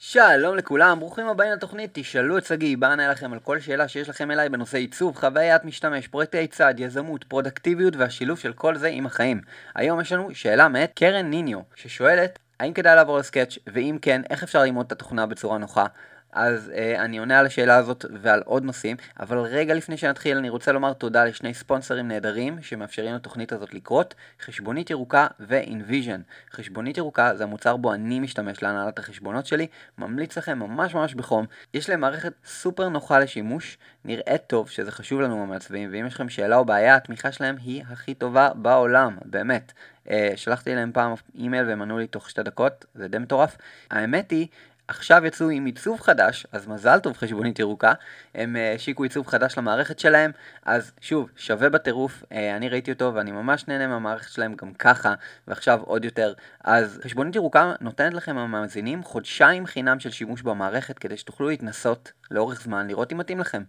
[0.00, 4.08] שלום לכולם, ברוכים הבאים לתוכנית, תשאלו את שגיא, בה אענה לכם על כל שאלה שיש
[4.08, 9.06] לכם אליי בנושא עיצוב, חוויית משתמש, פרויקטי צעד, יזמות, פרודקטיביות והשילוב של כל זה עם
[9.06, 9.40] החיים.
[9.74, 14.42] היום יש לנו שאלה מאת קרן ניניו, ששואלת, האם כדאי לעבור לסקאץ', ואם כן, איך
[14.42, 15.86] אפשר ללמוד את התוכנה בצורה נוחה?
[16.32, 20.48] אז אה, אני עונה על השאלה הזאת ועל עוד נושאים, אבל רגע לפני שנתחיל אני
[20.48, 26.52] רוצה לומר תודה לשני ספונסרים נהדרים שמאפשרים לתוכנית הזאת לקרות, חשבונית ירוקה ו-InVision.
[26.52, 29.66] חשבונית ירוקה זה המוצר בו אני משתמש להנהלת החשבונות שלי,
[29.98, 31.46] ממליץ לכם ממש ממש בחום.
[31.74, 36.28] יש להם מערכת סופר נוחה לשימוש, נראית טוב שזה חשוב לנו המעצבים, ואם יש לכם
[36.28, 39.72] שאלה או בעיה, התמיכה שלהם היא הכי טובה בעולם, באמת.
[40.06, 43.56] Uh, שלחתי להם פעם אימייל והם ענו לי תוך שתי דקות, זה די מטורף.
[43.90, 44.46] האמת היא
[44.88, 47.92] עכשיו יצאו עם עיצוב חדש, אז מזל טוב חשבונית ירוקה,
[48.34, 50.30] הם אה, השיקו עיצוב חדש למערכת שלהם,
[50.64, 55.14] אז שוב, שווה בטירוף, אה, אני ראיתי אותו ואני ממש נהנה מהמערכת שלהם גם ככה,
[55.48, 56.32] ועכשיו עוד יותר.
[56.64, 62.62] אז חשבונית ירוקה נותנת לכם המאזינים חודשיים חינם של שימוש במערכת כדי שתוכלו להתנסות לאורך
[62.62, 63.62] זמן, לראות אם מתאים לכם.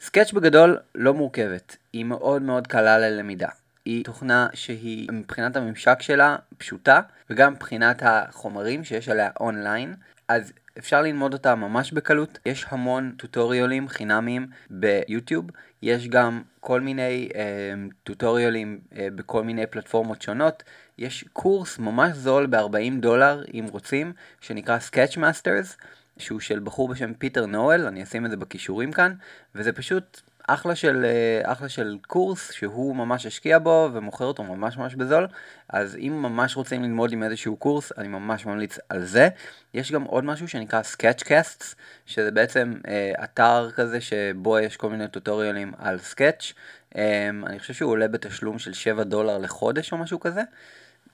[0.00, 3.48] סקאץ' בגדול לא מורכבת, היא מאוד מאוד קלה ללמידה.
[3.84, 9.94] היא תוכנה שהיא מבחינת הממשק שלה פשוטה, וגם מבחינת החומרים שיש עליה אונליין,
[10.28, 12.38] אז אפשר ללמוד אותה ממש בקלות.
[12.46, 15.46] יש המון טוטוריולים חינמיים ביוטיוב,
[15.82, 20.62] יש גם כל מיני אה, טוטוריולים אה, בכל מיני פלטפורמות שונות.
[20.98, 25.84] יש קורס ממש זול ב-40 דולר, אם רוצים, שנקרא Sketch Masters,
[26.18, 29.14] שהוא של בחור בשם פיטר נואל, אני אשים את זה בקישורים כאן,
[29.54, 34.76] וזה פשוט אחלה של, אה, אחלה של קורס שהוא ממש השקיע בו ומוכר אותו ממש
[34.76, 35.26] ממש בזול,
[35.68, 39.28] אז אם ממש רוצים ללמוד עם איזשהו קורס, אני ממש ממליץ על זה.
[39.74, 41.74] יש גם עוד משהו שנקרא Sketchcasts,
[42.06, 46.52] שזה בעצם אה, אתר כזה שבו יש כל מיני טוטוריאלים על Sketch.
[46.96, 50.42] אה, אני חושב שהוא עולה בתשלום של 7 דולר לחודש או משהו כזה.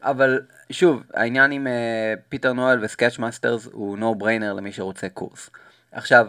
[0.02, 0.40] אבל
[0.70, 5.50] שוב, העניין עם אה, פיטר נואל ו Sketch Masters הוא no brainer למי שרוצה קורס.
[5.92, 6.26] עכשיו,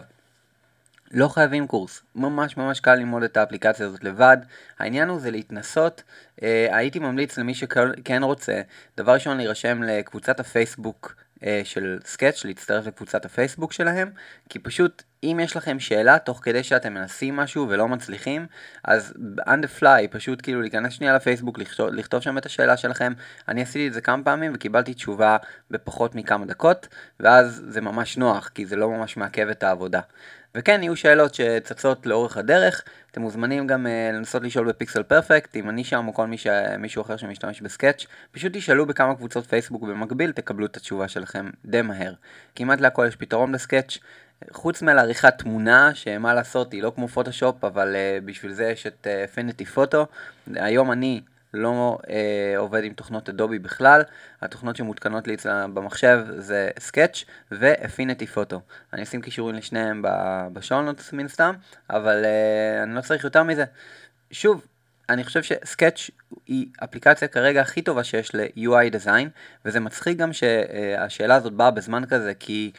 [1.12, 4.36] לא חייבים קורס, ממש ממש קל ללמוד את האפליקציה הזאת לבד,
[4.78, 6.02] העניין הוא זה להתנסות,
[6.42, 8.60] אה, הייתי ממליץ למי שכן רוצה,
[8.96, 11.14] דבר ראשון להירשם לקבוצת הפייסבוק
[11.44, 14.10] אה, של Sketch, להצטרף לקבוצת הפייסבוק שלהם,
[14.48, 18.46] כי פשוט אם יש לכם שאלה תוך כדי שאתם מנסים משהו ולא מצליחים,
[18.84, 23.12] אז on the fly, פשוט כאילו להיכנס שנייה לפייסבוק, לכתוב, לכתוב שם את השאלה שלכם.
[23.48, 25.36] אני עשיתי את זה כמה פעמים וקיבלתי תשובה
[25.70, 26.88] בפחות מכמה דקות,
[27.20, 30.00] ואז זה ממש נוח, כי זה לא ממש מעכב את העבודה.
[30.54, 35.68] וכן, יהיו שאלות שצצות לאורך הדרך, אתם מוזמנים גם uh, לנסות לשאול בפיקסל פרפקט, אם
[35.68, 36.46] אני שם או כל מיש,
[36.78, 41.82] מישהו אחר שמשתמש בסקאץ', פשוט תשאלו בכמה קבוצות פייסבוק במקביל, תקבלו את התשובה שלכם די
[41.82, 42.12] מהר.
[42.56, 43.98] כמעט להכל יש פתרון בסקאץ',
[44.50, 49.06] חוץ מלעריכת תמונה, שמה לעשות, היא לא כמו פוטושופ, אבל uh, בשביל זה יש את
[49.60, 50.06] uh, פוטו.
[50.54, 51.20] היום אני
[51.54, 54.02] לא אה, עובד עם תוכנות אדובי בכלל,
[54.40, 55.36] התוכנות שמותקנות לי
[55.74, 58.60] במחשב זה סקאץ' ואפינטי פוטו.
[58.92, 60.02] אני אשים קישורים לשניהם
[60.52, 61.54] בשעונות מן סתם,
[61.90, 63.64] אבל אה, אני לא צריך יותר מזה.
[64.30, 64.66] שוב,
[65.08, 66.10] אני חושב שסקאץ'
[66.46, 69.28] היא אפליקציה כרגע הכי טובה שיש ל-UI design,
[69.64, 72.72] וזה מצחיק גם שהשאלה הזאת באה בזמן כזה, כי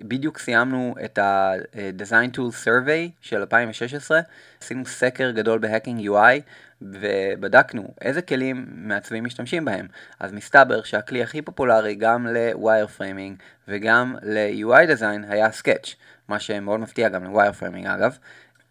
[0.00, 4.20] בדיוק סיימנו את ה-Design Tool Survey של 2016,
[4.62, 6.40] עשינו סקר גדול בהאקינג UI,
[6.82, 9.86] ובדקנו איזה כלים מעצבים משתמשים בהם.
[10.20, 15.94] אז מסתבר שהכלי הכי פופולרי גם ל-wire framing וגם ל-UI design היה Sketch,
[16.28, 18.18] מה שמאוד מפתיע גם ל-wire framing אגב.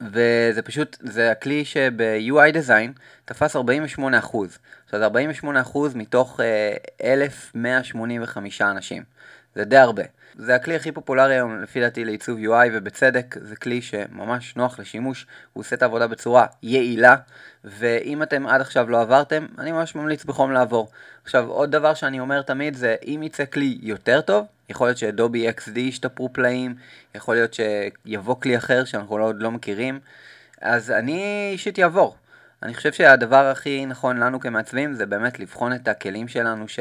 [0.02, 3.60] וזה פשוט, זה הכלי שב-UI Design תפס 48%.
[4.86, 5.08] עכשיו זה
[5.44, 6.44] 48% מתוך uh,
[7.04, 9.04] 1,185 אנשים.
[9.56, 10.04] זה די הרבה.
[10.40, 15.26] זה הכלי הכי פופולרי היום לפי דעתי לעיצוב UI ובצדק, זה כלי שממש נוח לשימוש,
[15.54, 17.16] הוא עושה את העבודה בצורה יעילה,
[17.64, 20.90] ואם אתם עד עכשיו לא עברתם, אני ממש ממליץ בחום לעבור.
[21.24, 25.50] עכשיו עוד דבר שאני אומר תמיד זה אם יצא כלי יותר טוב, יכול להיות שאדובי
[25.50, 26.76] XD ישתפרו פלאים,
[27.16, 30.00] יכול להיות שיבוא כלי אחר שאנחנו עוד לא מכירים,
[30.62, 32.16] אז אני אישית אעבור.
[32.64, 36.80] אני חושב שהדבר הכי נכון לנו כמעצבים זה באמת לבחון את הכלים שלנו ש,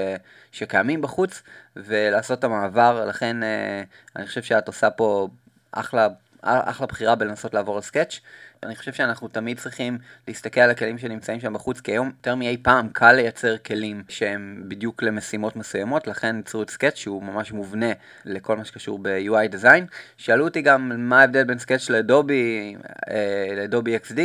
[0.53, 1.43] שקיימים בחוץ
[1.77, 3.83] ולעשות את המעבר, לכן אה,
[4.17, 5.29] אני חושב שאת עושה פה
[5.73, 6.09] אחלה,
[6.43, 8.21] אחלה בחירה בלנסות לעבור לסקאץ'.
[8.63, 12.57] אני חושב שאנחנו תמיד צריכים להסתכל על הכלים שנמצאים שם בחוץ, כי היום יותר מאי
[12.63, 17.93] פעם קל לייצר כלים שהם בדיוק למשימות מסוימות, לכן ייצרו את סקאץ' שהוא ממש מובנה
[18.25, 19.85] לכל מה שקשור ב-UI design.
[20.17, 22.77] שאלו אותי גם מה ההבדל בין סקאץ' לדובי,
[23.11, 24.21] אה, לדובי XD.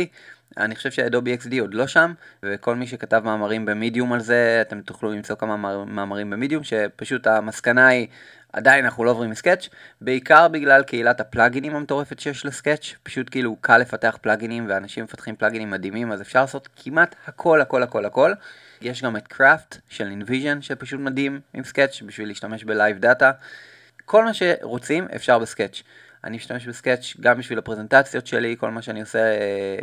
[0.56, 2.12] אני חושב שאדובי XD עוד לא שם,
[2.42, 7.86] וכל מי שכתב מאמרים במדיום על זה, אתם תוכלו למצוא כמה מאמרים במדיום, שפשוט המסקנה
[7.86, 8.06] היא,
[8.52, 9.68] עדיין אנחנו לא עוברים מ Sketch,
[10.00, 15.36] בעיקר בגלל קהילת הפלאגינים המטורפת שיש ל Sketch, פשוט כאילו קל לפתח פלאגינים, ואנשים מפתחים
[15.36, 18.32] פלאגינים מדהימים, אז אפשר לעשות כמעט הכל הכל הכל הכל.
[18.80, 23.30] יש גם את Craft של InVision שפשוט מדהים עם Sketch בשביל להשתמש ב live data.
[24.04, 25.82] כל מה שרוצים אפשר ב Sketch.
[26.24, 29.36] אני משתמש ב Sketch גם בשביל הפרזנטציות שלי, כל מה שאני עושה,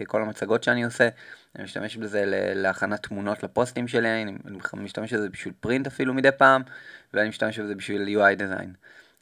[0.08, 1.10] כל המצגות שאני עושה,
[1.56, 2.24] אני משתמש בזה
[2.56, 4.34] להכנת תמונות לפוסטים שלי, אני
[4.74, 6.62] משתמש בזה בשביל פרינט אפילו מדי פעם,
[7.14, 8.70] ואני משתמש בזה בשביל UI design.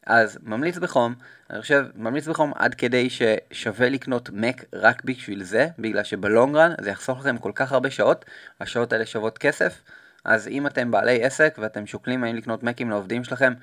[0.05, 1.15] אז ממליץ בחום,
[1.49, 6.89] אני חושב, ממליץ בחום עד כדי ששווה לקנות Mac רק בשביל זה, בגלל שבלונגרן זה
[6.89, 8.25] יחסוך לכם כל כך הרבה שעות,
[8.61, 9.83] השעות האלה שוות כסף,
[10.25, 13.53] אז אם אתם בעלי עסק ואתם שוקלים האם לקנות Macים לעובדים שלכם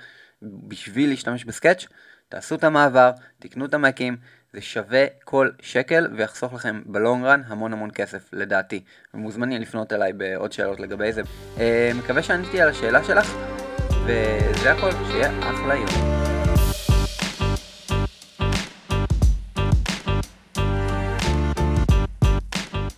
[0.43, 1.87] בשביל להשתמש בסקאץ',
[2.29, 4.17] תעשו את המעבר, תקנו את המקים,
[4.53, 8.85] זה שווה כל שקל ויחסוך לכם בלונגרן המון המון כסף לדעתי.
[9.15, 11.23] ומוזמנים לפנות אליי בעוד שאלות לגבי זה.
[11.59, 13.35] אה, מקווה שעניתי על השאלה שלך,
[14.07, 16.24] וזה הכל, שיהיה אחלה יום.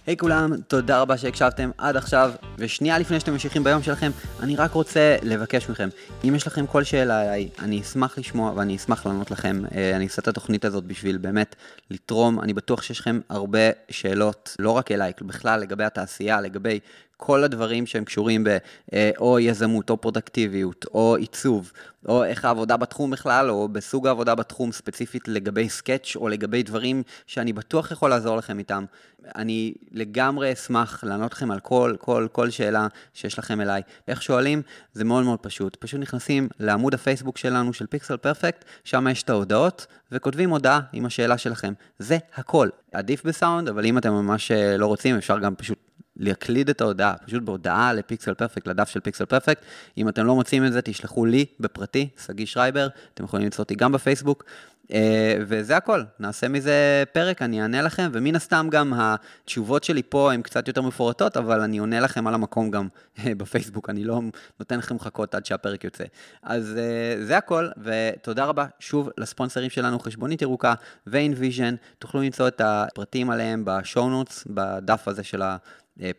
[0.06, 4.10] היי hey כולם, תודה רבה שהקשבתם עד עכשיו, ושנייה לפני שאתם ממשיכים ביום שלכם,
[4.40, 5.88] אני רק רוצה לבקש מכם,
[6.24, 9.62] אם יש לכם כל שאלה עליי, אני אשמח לשמוע ואני אשמח לענות לכם.
[9.74, 11.56] אה, אני אעשה את התוכנית הזאת בשביל באמת
[11.90, 16.80] לתרום, אני בטוח שיש לכם הרבה שאלות, לא רק אליי, בכלל לגבי התעשייה, לגבי
[17.16, 18.56] כל הדברים שהם קשורים ב...
[18.92, 21.72] אה, או יזמות, או פרודקטיביות, או עיצוב,
[22.08, 27.02] או איך העבודה בתחום בכלל, או בסוג העבודה בתחום ספציפית לגבי סקאץ', או לגבי דברים
[27.26, 28.84] שאני בטוח יכול לעזור לכם איתם.
[29.34, 33.82] אני לגמרי אשמח לענות לכם על כל, כל, כל שאלה שיש לכם אליי.
[34.08, 34.62] איך שואלים?
[34.92, 35.76] זה מאוד מאוד פשוט.
[35.76, 41.06] פשוט נכנסים לעמוד הפייסבוק שלנו של פיקסל פרפקט, שם יש את ההודעות, וכותבים הודעה עם
[41.06, 41.72] השאלה שלכם.
[41.98, 42.68] זה הכל.
[42.92, 45.85] עדיף בסאונד, אבל אם אתם ממש אה, לא רוצים, אפשר גם פשוט
[46.16, 49.62] להקליד את ההודעה, פשוט בהודעה לפיקסל פרפקט, לדף של פיקסל פרפקט.
[49.98, 53.74] אם אתם לא מוצאים את זה, תשלחו לי בפרטי, שגיא שרייבר, אתם יכולים למצוא אותי
[53.74, 54.44] גם בפייסבוק.
[54.86, 54.92] Uh,
[55.40, 60.42] וזה הכל, נעשה מזה פרק, אני אענה לכם, ומן הסתם גם התשובות שלי פה הן
[60.42, 64.20] קצת יותר מפורטות, אבל אני עונה לכם על המקום גם uh, בפייסבוק, אני לא
[64.60, 66.04] נותן לכם לחכות עד שהפרק יוצא.
[66.42, 70.74] אז אה, זה הכל, ותודה רבה שוב לספונסרים שלנו, חשבונית ירוקה
[71.06, 75.56] ו-InVision, תוכלו למצוא את הפרטים עליהם ב show notes, בדף הזה של ה...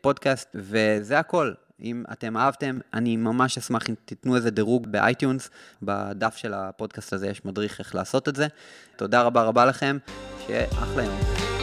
[0.01, 1.53] פודקאסט, וזה הכל.
[1.81, 5.49] אם אתם אהבתם, אני ממש אשמח אם תיתנו איזה דירוג ב iTunes,
[5.81, 8.47] בדף של הפודקאסט הזה יש מדריך איך לעשות את זה.
[8.95, 9.97] תודה רבה רבה לכם,
[10.45, 11.56] שיהיה אחלה יום.